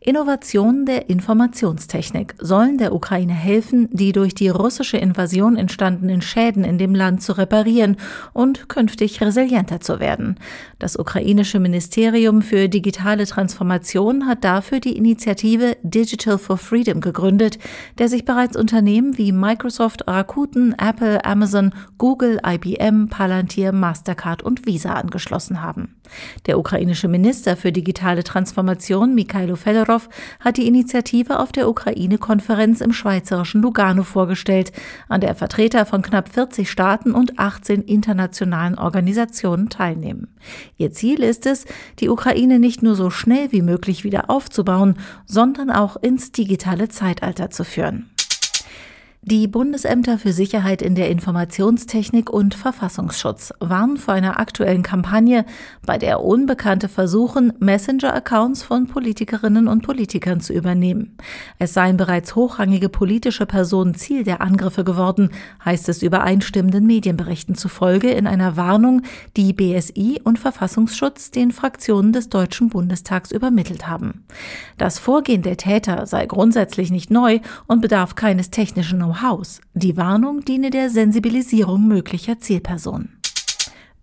[0.00, 6.78] Innovationen der Informationstechnik sollen der Ukraine helfen, die durch die russische Invasion entstandenen Schäden in
[6.78, 7.96] dem Land zu reparieren
[8.32, 10.36] und künftig resilienter zu werden.
[10.78, 17.58] Das ukrainische Ministerium für digitale Transformation hat dafür die Initiative Digital for Freedom gegründet,
[17.98, 24.94] der sich bereits Unternehmen wie Microsoft, Rakuten, Apple, Amazon, Google, IBM, Palantir, Mastercard und Visa
[24.94, 25.96] angeschlossen haben.
[26.46, 30.08] Der ukrainische Minister für digitale Transformation, Mikhailo Fedorov,
[30.40, 34.72] hat die Initiative auf der Ukraine-Konferenz im schweizerischen Lugano vorgestellt,
[35.08, 40.28] an der Vertreter von knapp 40 Staaten und 18 internationalen Organisationen teilnehmen.
[40.78, 41.66] Ihr Ziel ist es,
[41.98, 44.94] die Ukraine nicht nur so schnell wie möglich wieder aufzubauen,
[45.26, 48.08] sondern auch ins digitale Zeitalter zu führen.
[49.22, 55.44] Die Bundesämter für Sicherheit in der Informationstechnik und Verfassungsschutz warnen vor einer aktuellen Kampagne,
[55.84, 61.16] bei der Unbekannte versuchen, Messenger-Accounts von Politikerinnen und Politikern zu übernehmen.
[61.58, 65.30] Es seien bereits hochrangige politische Personen Ziel der Angriffe geworden,
[65.64, 69.02] heißt es übereinstimmenden Medienberichten zufolge in einer Warnung,
[69.36, 74.24] die BSI und Verfassungsschutz den Fraktionen des Deutschen Bundestags übermittelt haben.
[74.78, 79.60] Das Vorgehen der Täter sei grundsätzlich nicht neu und bedarf keines technischen Know-hows.
[79.72, 83.18] Die Warnung diene der Sensibilisierung möglicher Zielpersonen.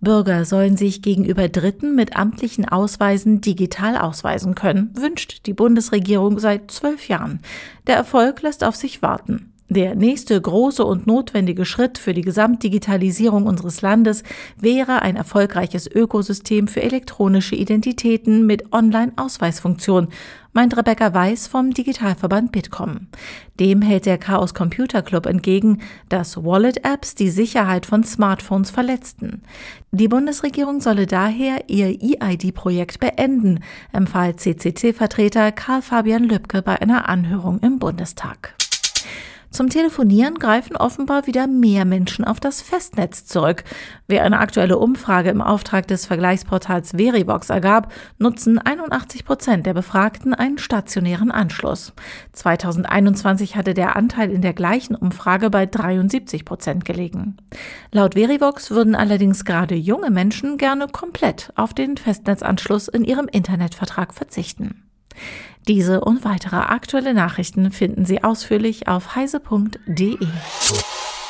[0.00, 6.70] Bürger sollen sich gegenüber Dritten mit amtlichen Ausweisen digital ausweisen können, wünscht die Bundesregierung seit
[6.70, 7.40] zwölf Jahren.
[7.86, 9.53] Der Erfolg lässt auf sich warten.
[9.74, 14.22] Der nächste große und notwendige Schritt für die Gesamtdigitalisierung unseres Landes
[14.56, 20.10] wäre ein erfolgreiches Ökosystem für elektronische Identitäten mit Online-Ausweisfunktion,
[20.52, 23.08] meint Rebecca Weiß vom Digitalverband Bitkom.
[23.58, 29.42] Dem hält der Chaos Computer Club entgegen, dass Wallet-Apps die Sicherheit von Smartphones verletzten.
[29.90, 33.58] Die Bundesregierung solle daher ihr EID-Projekt beenden,
[33.92, 38.54] empfahl CCC-Vertreter Karl Fabian Lübcke bei einer Anhörung im Bundestag.
[39.54, 43.62] Zum Telefonieren greifen offenbar wieder mehr Menschen auf das Festnetz zurück.
[44.08, 50.34] Wie eine aktuelle Umfrage im Auftrag des Vergleichsportals Verivox ergab, nutzen 81 Prozent der Befragten
[50.34, 51.92] einen stationären Anschluss.
[52.32, 57.36] 2021 hatte der Anteil in der gleichen Umfrage bei 73 Prozent gelegen.
[57.92, 64.14] Laut Verivox würden allerdings gerade junge Menschen gerne komplett auf den Festnetzanschluss in ihrem Internetvertrag
[64.14, 64.82] verzichten.
[65.66, 70.18] Diese und weitere aktuelle Nachrichten finden Sie ausführlich auf heise.de.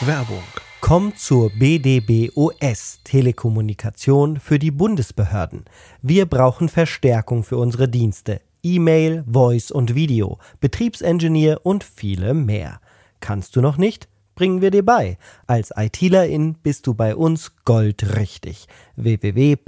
[0.00, 0.42] Werbung.
[0.82, 5.64] Kommt zur BDBOS Telekommunikation für die Bundesbehörden.
[6.02, 8.42] Wir brauchen Verstärkung für unsere Dienste.
[8.62, 12.80] E-Mail, Voice und Video, Betriebsingenieur und viele mehr.
[13.20, 14.08] Kannst du noch nicht?
[14.34, 15.16] Bringen wir dir bei.
[15.46, 18.68] Als ITlerin bist du bei uns goldrichtig.
[18.96, 19.58] www.bdbos.de